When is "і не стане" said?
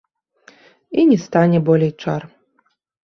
1.01-1.59